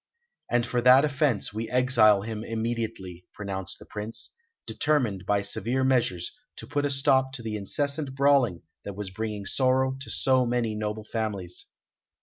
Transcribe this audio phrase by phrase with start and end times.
[0.49, 4.31] "And for that offence we exile him immediately," pronounced the Prince,
[4.65, 9.45] determined by severe measures to put a stop to the incessant brawling that was bringing
[9.45, 11.67] sorrow to so many noble families.